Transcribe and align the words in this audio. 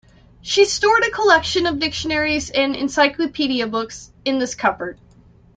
She 0.41 0.65
stored 0.65 1.03
a 1.03 1.11
collection 1.11 1.67
of 1.67 1.77
dictionaries 1.77 2.49
and 2.49 2.75
encyclopedia 2.75 3.67
books 3.67 4.11
in 4.25 4.39
this 4.39 4.55
cupboard. 4.55 4.99